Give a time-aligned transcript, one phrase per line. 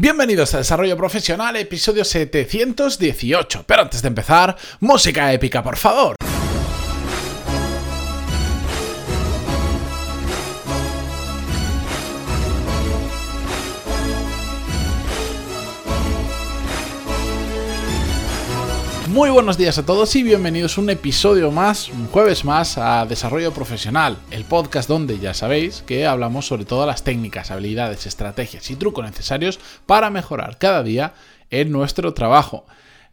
[0.00, 3.64] Bienvenidos a Desarrollo Profesional, episodio 718.
[3.66, 6.14] Pero antes de empezar, música épica, por favor.
[19.18, 23.04] Muy buenos días a todos y bienvenidos a un episodio más, un jueves más a
[23.04, 28.70] Desarrollo Profesional, el podcast donde ya sabéis que hablamos sobre todas las técnicas, habilidades, estrategias
[28.70, 31.14] y trucos necesarios para mejorar cada día
[31.50, 32.64] en nuestro trabajo.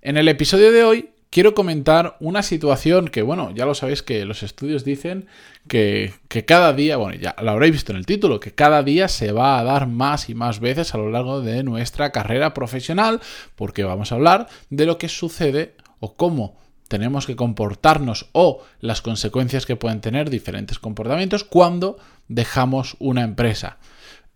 [0.04, 4.26] En el episodio de hoy quiero comentar una situación que, bueno, ya lo sabéis que
[4.26, 5.26] los estudios dicen
[5.68, 9.08] que, que, cada día, bueno, ya lo habréis visto en el título, que cada día
[9.08, 13.22] se va a dar más y más veces a lo largo de nuestra carrera profesional,
[13.56, 15.74] porque vamos a hablar de lo que sucede
[16.06, 16.56] o cómo
[16.88, 21.98] tenemos que comportarnos o las consecuencias que pueden tener diferentes comportamientos cuando
[22.28, 23.78] dejamos una empresa.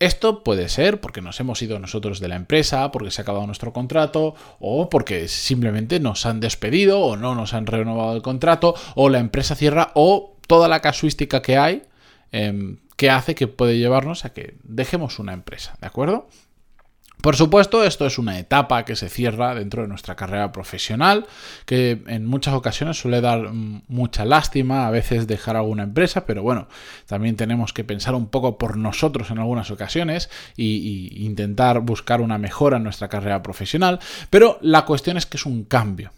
[0.00, 3.46] Esto puede ser porque nos hemos ido nosotros de la empresa, porque se ha acabado
[3.46, 8.74] nuestro contrato, o porque simplemente nos han despedido o no nos han renovado el contrato,
[8.94, 11.82] o la empresa cierra, o toda la casuística que hay
[12.32, 16.28] eh, que hace que puede llevarnos a que dejemos una empresa, ¿de acuerdo?
[17.22, 21.26] Por supuesto, esto es una etapa que se cierra dentro de nuestra carrera profesional,
[21.66, 26.42] que en muchas ocasiones suele dar mm, mucha lástima, a veces dejar alguna empresa, pero
[26.42, 26.68] bueno,
[27.06, 32.38] también tenemos que pensar un poco por nosotros en algunas ocasiones e intentar buscar una
[32.38, 36.12] mejora en nuestra carrera profesional, pero la cuestión es que es un cambio.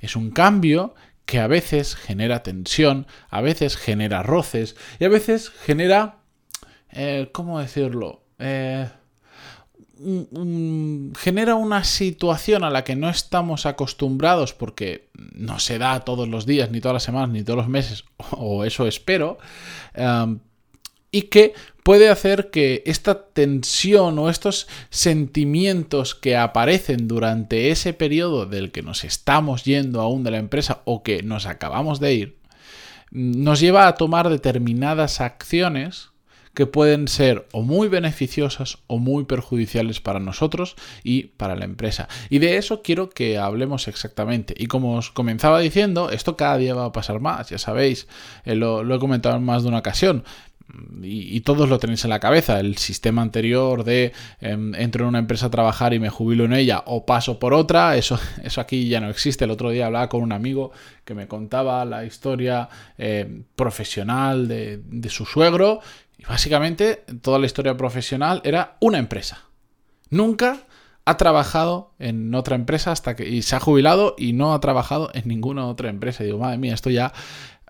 [0.00, 5.50] Es un cambio que a veces genera tensión, a veces genera roces y a veces
[5.50, 6.16] genera...
[6.90, 8.22] Eh, ¿Cómo decirlo?
[8.38, 8.88] Eh,
[11.16, 16.46] genera una situación a la que no estamos acostumbrados porque no se da todos los
[16.46, 19.38] días, ni todas las semanas, ni todos los meses, o eso espero,
[19.96, 20.38] um,
[21.10, 28.44] y que puede hacer que esta tensión o estos sentimientos que aparecen durante ese periodo
[28.44, 32.38] del que nos estamos yendo aún de la empresa o que nos acabamos de ir,
[33.10, 36.10] nos lleva a tomar determinadas acciones
[36.58, 40.74] que pueden ser o muy beneficiosas o muy perjudiciales para nosotros
[41.04, 42.08] y para la empresa.
[42.30, 44.54] Y de eso quiero que hablemos exactamente.
[44.58, 48.08] Y como os comenzaba diciendo, esto cada día va a pasar más, ya sabéis,
[48.44, 50.24] eh, lo, he comentado en más de una ocasión.
[51.00, 55.20] Y, todos lo tenéis en la cabeza, el sistema anterior de em, entro en una
[55.20, 58.88] empresa a trabajar y me jubilo en ella o paso por otra, eso, eso aquí
[58.88, 59.44] ya no existe.
[59.44, 60.72] El otro día hablaba con un amigo
[61.04, 65.80] que me contaba la historia eh, profesional de, de su suegro
[66.18, 69.44] y básicamente toda la historia profesional era una empresa.
[70.10, 70.66] Nunca
[71.04, 75.10] ha trabajado en otra empresa hasta que y se ha jubilado y no ha trabajado
[75.14, 76.22] en ninguna otra empresa.
[76.22, 77.12] Y digo, madre mía, esto ya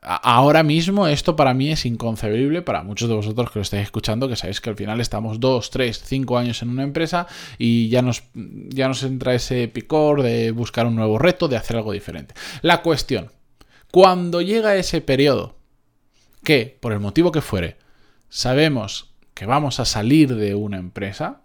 [0.02, 4.28] ahora mismo esto para mí es inconcebible para muchos de vosotros que lo estáis escuchando,
[4.28, 7.26] que sabéis que al final estamos dos, tres, cinco años en una empresa
[7.58, 11.76] y ya nos, ya nos entra ese picor de buscar un nuevo reto, de hacer
[11.76, 12.34] algo diferente.
[12.62, 13.30] La cuestión,
[13.90, 15.56] cuando llega ese periodo,
[16.44, 17.76] que por el motivo que fuere,
[18.28, 21.42] sabemos que vamos a salir de una empresa,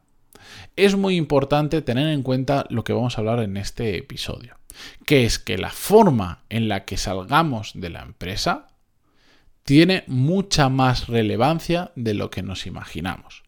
[0.76, 4.58] es muy importante tener en cuenta lo que vamos a hablar en este episodio,
[5.06, 8.68] que es que la forma en la que salgamos de la empresa
[9.64, 13.44] tiene mucha más relevancia de lo que nos imaginamos.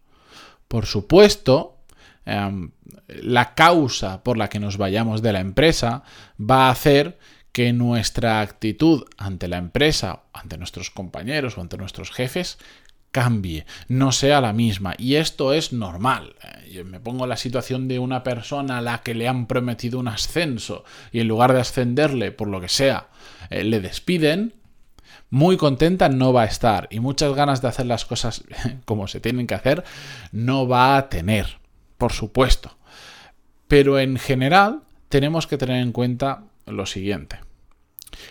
[0.68, 1.79] Por supuesto,
[2.25, 2.72] em,
[3.07, 6.03] la causa por la que nos vayamos de la empresa
[6.40, 7.18] va a hacer
[7.51, 12.57] que nuestra actitud ante la empresa, ante nuestros compañeros o ante nuestros jefes
[13.16, 14.94] cambie, no sea la misma.
[14.98, 16.36] Y esto es normal.
[16.84, 20.84] Me pongo la situación de una persona a la que le han prometido un ascenso
[21.14, 23.08] y en lugar de ascenderle por lo que sea,
[23.50, 24.56] eh, le despiden.
[25.30, 28.44] Muy contenta no va a estar y muchas ganas de hacer las cosas
[28.86, 29.86] como se tienen que hacer
[30.34, 31.59] no va a tener,
[31.98, 32.78] por supuesto.
[33.70, 37.40] Pero en general tenemos que tener en cuenta lo siguiente.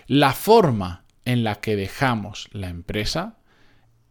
[0.06, 3.38] La forma en la que dejamos la empresa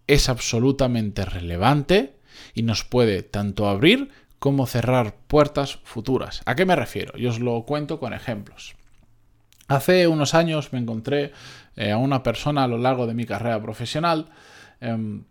[0.08, 2.16] es absolutamente relevante
[2.54, 4.10] y nos puede tanto abrir
[4.40, 6.42] como cerrar puertas futuras.
[6.46, 7.18] ¿A qué me refiero?
[7.18, 8.76] Yo os lo cuento con ejemplos.
[9.68, 11.32] Hace unos años me encontré
[11.76, 14.30] eh, a una persona a lo largo de mi carrera profesional
[14.82, 15.24] em,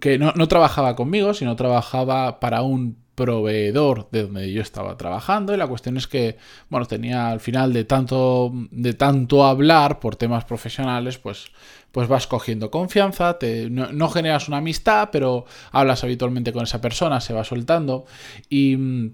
[0.00, 5.52] que no, no, trabajaba conmigo, sino trabajaba para un proveedor de donde yo estaba trabajando
[5.52, 6.38] y la cuestión es que,
[6.70, 11.52] bueno, tenía al final de tanto, de tanto hablar por temas profesionales, pues,
[11.92, 17.20] pues vas cogiendo confianza, te, no, generas una amistad, pero hablas habitualmente con esa persona,
[17.20, 18.06] se va soltando.
[18.48, 18.76] Y...
[18.76, 19.10] Mm,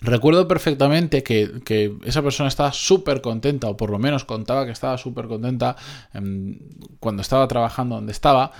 [0.00, 4.70] recuerdo perfectamente que, que, esa persona estaba súper contenta, o por lo menos contaba que
[4.70, 5.74] estaba súper contenta
[6.14, 6.56] em,
[7.00, 8.52] cuando estaba trabajando donde estaba,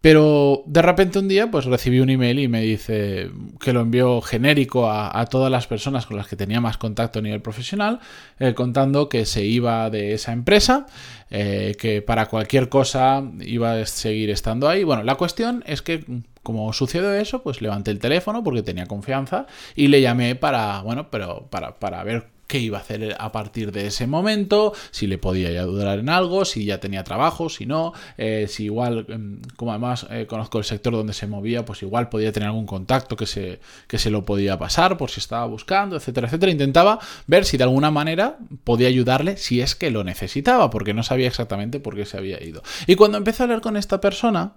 [0.00, 3.30] Pero de repente un día pues recibí un email y me dice
[3.60, 7.22] que lo envió genérico a, todas las personas con las que tenía más contacto a
[7.22, 8.00] nivel profesional,
[8.38, 10.86] eh, contando que se iba de esa empresa,
[11.30, 14.84] eh, que para cualquier cosa iba a seguir estando ahí.
[14.84, 16.04] Bueno, la cuestión es que
[16.42, 21.10] como sucedió eso, pues levanté el teléfono porque tenía confianza y le llamé para, bueno,
[21.10, 25.18] pero para, para ver qué iba a hacer a partir de ese momento, si le
[25.18, 29.70] podía ayudar en algo, si ya tenía trabajo, si no, eh, si igual, em, como
[29.70, 33.26] además eh, conozco el sector donde se movía, pues igual podía tener algún contacto que
[33.26, 36.50] se, que se lo podía pasar por si estaba buscando, etcétera, etcétera.
[36.50, 36.98] Intentaba
[37.28, 41.28] ver si de alguna manera podía ayudarle si es que lo necesitaba, porque no sabía
[41.28, 42.62] exactamente por qué se había ido.
[42.88, 44.56] Y cuando empecé a hablar con esta persona,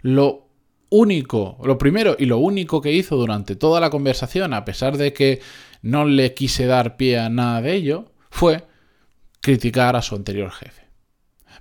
[0.00, 0.48] lo
[0.90, 5.12] único, lo primero y lo único que hizo durante toda la conversación, a pesar de
[5.12, 5.40] que
[5.82, 8.66] no le quise dar pie a nada de ello, fue
[9.40, 10.88] criticar a su anterior jefe.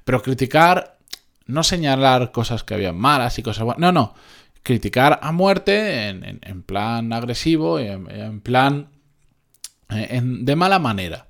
[0.04, 0.98] Pero criticar,
[1.46, 4.14] no señalar cosas que habían malas y cosas buenas, no, no,
[4.64, 8.90] criticar a muerte en, plan agresivo, en, en plan
[9.90, 11.27] eh, de mala manera.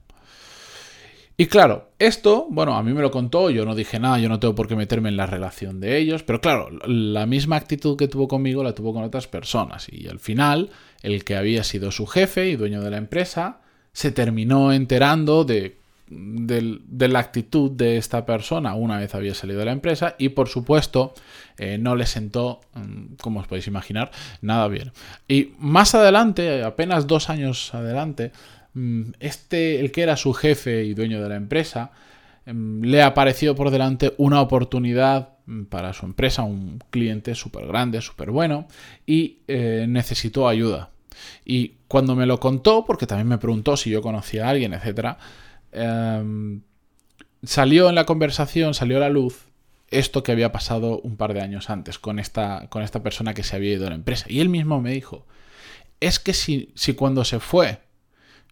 [1.40, 4.40] Y claro, esto, bueno, a mí me lo contó, yo no dije nada, yo no
[4.40, 8.08] tengo por qué meterme en la relación de ellos, pero claro, la misma actitud que
[8.08, 9.88] tuvo conmigo la tuvo con otras personas.
[9.92, 10.72] Y al final,
[11.04, 13.62] el que había sido su jefe y dueño de la empresa,
[13.94, 15.78] se terminó enterando de,
[16.10, 21.14] la actitud de esta persona una vez había salido de la empresa y por supuesto
[21.58, 24.10] eh, no le sentó, mm, como os podéis imaginar,
[24.42, 24.92] nada bien.
[25.28, 28.32] Y más adelante, apenas dos años adelante,
[29.20, 31.92] este, el que era su jefe y dueño de la empresa,
[32.46, 38.02] em, le apareció por delante una oportunidad mm, para su empresa, un cliente súper grande,
[38.02, 38.68] súper bueno,
[39.06, 40.92] y eh, necesitó ayuda.
[41.46, 45.18] Y cuando me lo contó, porque también me preguntó si yo conocía a alguien, etc.,
[45.72, 46.62] em,
[47.44, 49.48] salió en la conversación, salió a la luz
[49.90, 53.44] esto que había pasado un par de años antes con esta, con esta persona que
[53.44, 54.26] se había ido de la empresa.
[54.30, 55.26] Y él mismo me dijo,
[56.00, 57.80] es que si, si cuando se fue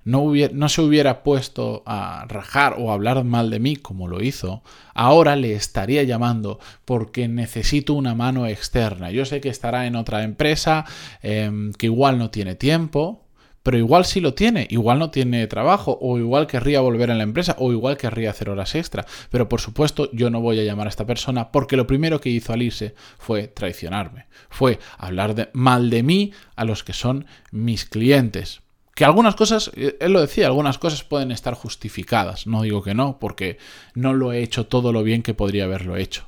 [0.06, 4.62] no, se hubiera puesto a rajar o a hablar mal de mí como lo hizo,
[4.94, 9.10] ahora le estaría llamando porque necesito una mano externa.
[9.10, 10.86] Yo sé que estará en otra empresa,
[11.24, 13.26] em, que igual no tiene tiempo,
[13.64, 17.24] pero igual sí lo tiene, igual no tiene trabajo, o igual querría volver a la
[17.24, 19.08] empresa, o igual querría hacer horas extra.
[19.32, 22.30] Pero por supuesto yo no voy a llamar a esta persona porque lo primero que
[22.30, 27.86] hizo al irse fue traicionarme, fue hablar mal de mí a los que son mis
[27.86, 28.62] clientes.
[28.96, 32.96] Que algunas cosas, eh, él lo decía, algunas cosas pueden estar justificadas, no digo que
[32.96, 33.60] no, porque
[33.94, 36.26] no lo he hecho todo lo bien que podría haberlo hecho.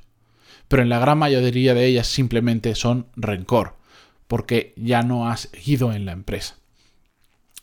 [0.67, 3.77] Pero en la gran mayoría de ellas simplemente son rencor,
[4.27, 6.57] porque ya no has ido en la empresa.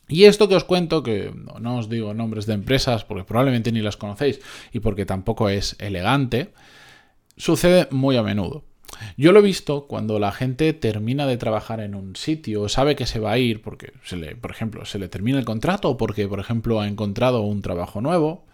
[0.09, 3.81] Y esto que os cuento, que no os digo nombres de empresas porque probablemente ni
[3.81, 4.41] las conocéis
[4.73, 6.53] y porque tampoco es elegante,
[7.37, 8.65] sucede muy a menudo.
[9.17, 13.07] Yo lo he visto cuando la gente termina de trabajar en un sitio, sabe que
[13.07, 15.97] se va a ir porque, se le, por ejemplo, se le termina el contrato o
[15.97, 18.45] porque, por ejemplo, ha encontrado un trabajo nuevo.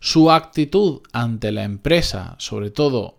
[0.00, 3.15] Su actitud ante la empresa, sobre todo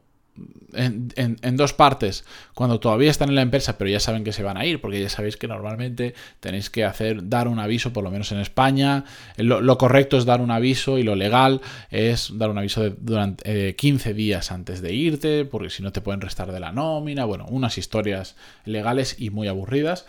[0.73, 4.57] en, dos partes, cuando todavía están en la empresa, pero ya saben que se van
[4.57, 8.11] a ir, porque ya sabéis que normalmente tenéis que hacer, dar un aviso, por lo
[8.11, 9.05] menos en España.
[9.37, 13.75] Lo, correcto es dar un aviso y lo legal es dar un aviso de, durante
[13.75, 17.25] 15 eh, días antes de irte, porque si no te pueden restar de la nómina,
[17.25, 18.35] bueno, unas historias
[18.65, 20.05] legales y muy aburridas.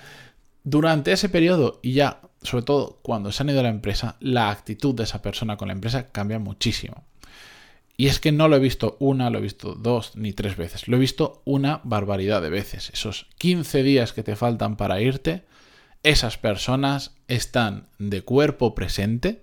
[0.64, 4.50] Durante ese periodo y ya, sobre todo cuando se han ido a la empresa, la
[4.50, 7.04] actitud de esa persona con la empresa cambia muchísimo.
[8.00, 10.86] Y es que no lo he visto una, lo he visto dos ni tres veces.
[10.86, 12.90] Lo he visto una barbaridad de veces.
[12.94, 15.44] Esos 15 días que te faltan para irte,
[16.04, 19.40] esas personas están de cuerpo presente,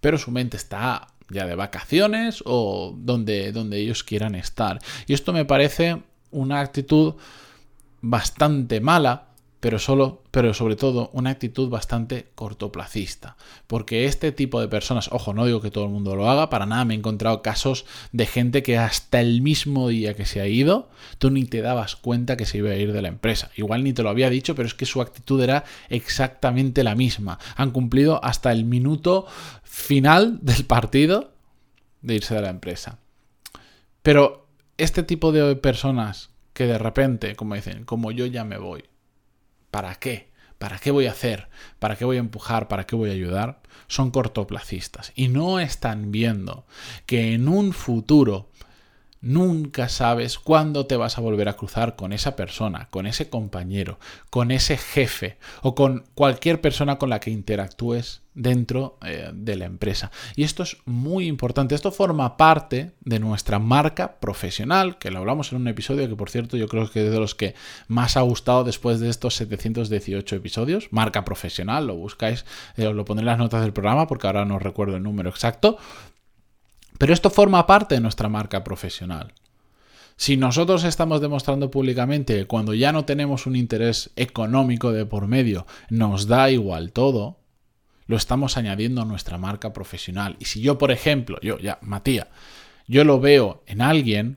[0.00, 4.78] pero su mente está ya de vacaciones o donde, donde ellos quieran estar.
[5.06, 7.16] Y esto me parece una actitud
[8.00, 9.29] bastante mala
[9.60, 13.36] pero solo, pero sobre todo una actitud bastante cortoplacista,
[13.66, 16.64] porque este tipo de personas, ojo, no digo que todo el mundo lo haga, para
[16.64, 20.46] nada me he encontrado casos de gente que hasta el mismo día que se ha
[20.46, 20.88] ido,
[21.18, 23.50] tú ni te dabas cuenta que se iba a ir de la empresa.
[23.54, 27.38] Igual ni te lo había dicho, pero es que su actitud era exactamente la misma.
[27.56, 29.26] Han cumplido hasta el minuto
[29.62, 31.32] final del partido
[32.00, 32.98] de irse de la empresa.
[34.02, 34.46] Pero
[34.78, 38.84] este tipo de personas que de repente, como dicen, como yo ya me voy,
[39.70, 40.30] ¿Para qué?
[40.58, 41.48] ¿Para qué voy a hacer?
[41.78, 42.68] ¿Para qué voy a empujar?
[42.68, 43.62] ¿Para qué voy a ayudar?
[43.88, 46.66] Son cortoplacistas y no están viendo
[47.06, 48.50] que en un futuro
[49.22, 53.98] Nunca sabes cuándo te vas a volver a cruzar con esa persona, con ese compañero,
[54.30, 59.66] con ese jefe o con cualquier persona con la que interactúes dentro eh, de la
[59.66, 60.10] empresa.
[60.36, 61.74] Y esto es muy importante.
[61.74, 66.30] Esto forma parte de nuestra marca profesional, que lo hablamos en un episodio que, por
[66.30, 67.54] cierto, yo creo que es de los que
[67.88, 70.88] más ha gustado después de estos 718 episodios.
[70.90, 72.46] Marca profesional, lo buscáis,
[72.76, 75.28] eh, os lo pondré en las notas del programa porque ahora no recuerdo el número
[75.28, 75.76] exacto.
[77.00, 79.32] Pero esto forma parte de nuestra marca profesional.
[80.16, 85.26] Si nosotros estamos demostrando públicamente que cuando ya no tenemos un interés económico de por
[85.26, 87.38] medio, nos da igual todo,
[88.06, 90.36] lo estamos añadiendo a nuestra marca profesional.
[90.40, 92.26] Y si yo, por ejemplo, yo ya, Matías,
[92.86, 94.36] yo lo veo en alguien,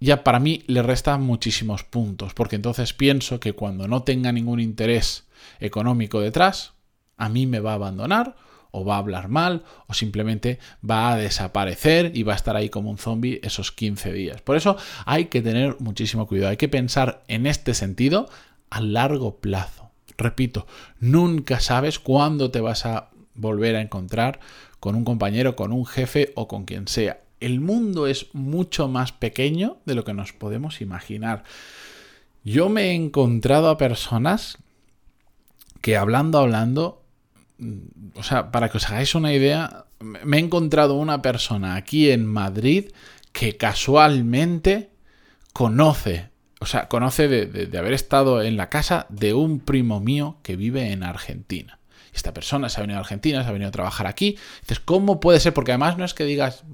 [0.00, 4.58] ya para mí le restan muchísimos puntos, porque entonces pienso que cuando no tenga ningún
[4.58, 5.28] interés
[5.60, 6.72] económico detrás,
[7.16, 10.58] a mí me va a abandonar o va a hablar mal o simplemente
[10.88, 14.42] va a desaparecer y va a estar ahí como un zombie esos 15 días.
[14.42, 18.28] Por eso hay que tener muchísimo cuidado, hay que pensar en este sentido
[18.70, 19.90] a largo plazo.
[20.16, 20.66] Repito,
[21.00, 24.40] nunca sabes cuándo te vas a volver a encontrar
[24.80, 27.20] con un compañero, con un jefe o con quien sea.
[27.40, 31.44] El mundo es mucho más pequeño de lo que nos podemos imaginar.
[32.44, 34.58] Yo me he encontrado a personas
[35.80, 37.02] que hablando, hablando,
[38.14, 42.26] o sea, para que os hagáis una idea, me he encontrado una persona aquí en
[42.26, 42.90] Madrid
[43.32, 44.90] que casualmente
[45.52, 50.56] conoce, o sea, conoce de, haber estado en la casa de un primo mío que
[50.56, 51.78] vive en Argentina.
[52.12, 54.36] Esta persona se ha venido a Argentina, se ha venido a trabajar aquí.
[54.62, 55.54] Dices, ¿cómo puede ser?
[55.54, 56.64] Porque además no es que digas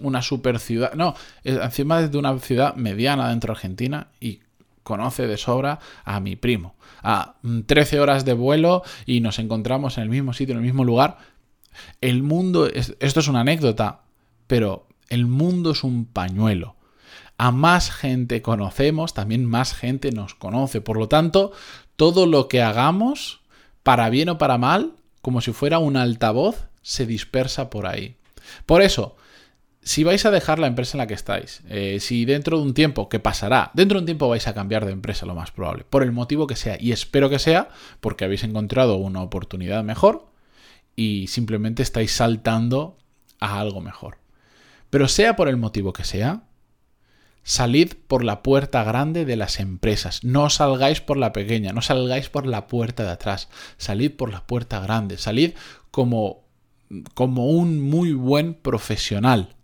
[0.00, 4.40] una super ciudad, no, encima es de una ciudad mediana dentro de Argentina y
[4.82, 6.74] conoce de sobra a mi primo.
[7.02, 7.36] A
[7.66, 11.18] 13 horas de vuelo y nos encontramos en el mismo sitio, en el mismo lugar.
[12.00, 14.02] El mundo, esto es una anécdota,
[14.46, 16.76] pero el mundo es un pañuelo.
[17.38, 20.80] A más gente conocemos, también más gente nos conoce.
[20.80, 21.52] Por lo tanto,
[21.96, 23.40] todo lo que hagamos,
[23.82, 28.16] para bien o para mal, como si fuera un altavoz, se dispersa por ahí.
[28.66, 29.16] Por eso,
[29.84, 32.74] si vais a dejar la empresa en la que estáis, eh, si dentro de un
[32.74, 33.72] tiempo, ¿qué pasará?
[33.74, 36.46] Dentro de un tiempo vais a cambiar de empresa, lo más probable, por el motivo
[36.46, 36.76] que sea.
[36.80, 37.68] Y espero que sea
[38.00, 40.30] porque habéis encontrado una oportunidad mejor
[40.94, 42.96] y simplemente estáis saltando
[43.40, 44.18] a algo mejor.
[44.88, 46.44] Pero sea por el motivo que sea,
[47.42, 50.22] salid por la puerta grande de las empresas.
[50.22, 53.48] No salgáis por la pequeña, no salgáis por la puerta de atrás.
[53.78, 55.18] Salid por la puerta grande.
[55.18, 55.54] Salid
[55.90, 56.44] como,
[57.14, 59.56] como un muy buen profesional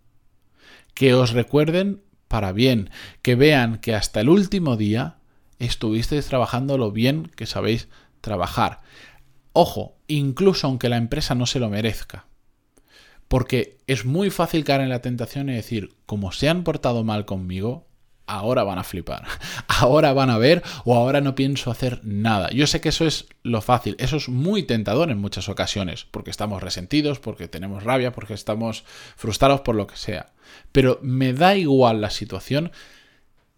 [0.99, 2.89] que os recuerden para bien,
[3.21, 5.15] que vean que hasta el último día
[5.57, 7.87] estuvisteis trabajando lo bien que sabéis
[8.19, 8.81] trabajar.
[9.53, 12.25] Ojo, incluso aunque la empresa no se lo merezca.
[13.29, 17.23] Porque es muy fácil caer en la tentación y decir, como se han portado mal
[17.23, 17.87] conmigo,
[18.29, 19.25] ahora van a flipar,
[19.67, 22.49] ahora van a ver o ahora no pienso hacer nada.
[22.51, 26.31] Yo sé que eso es lo fácil, eso es muy tentador en muchas ocasiones, porque
[26.31, 28.83] estamos resentidos, porque tenemos rabia, porque estamos
[29.15, 30.33] frustrados por lo que sea.
[30.71, 32.71] Pero me da igual la situación,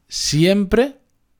[0.07, 0.97] siempre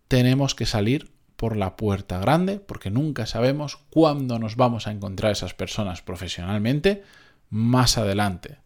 [0.07, 5.31] tenemos que salir por la puerta grande, porque nunca sabemos cuándo nos vamos a encontrar
[5.31, 7.03] esas personas profesionalmente
[7.49, 8.60] más adelante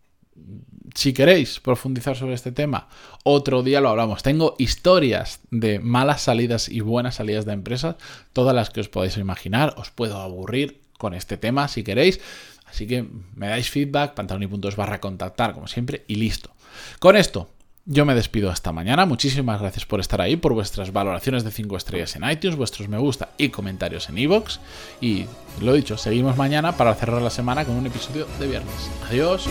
[0.94, 2.88] si queréis profundizar sobre este tema,
[3.24, 4.24] otro día lo hablamos.
[4.24, 7.96] Tengo historias de malas salidas y buenas salidas de empresas,
[8.34, 9.76] todas las que os podáis imaginar.
[9.78, 12.20] Os puedo aburrir con este tema si queréis.
[12.66, 16.52] Así que me dais feedback, pantaloni.es barra contactar, como siempre, y listo.
[17.00, 17.50] Con esto,
[17.86, 19.06] yo me despido hasta mañana.
[19.06, 22.98] Muchísimas gracias por estar ahí, por vuestras valoraciones de 5 estrellas en iTunes, vuestros me
[22.98, 24.60] gusta y comentarios en iVoox.
[25.02, 25.26] Y
[25.62, 28.90] lo dicho, seguimos mañana para cerrar la semana con un episodio de viernes.
[29.10, 29.48] Adiós.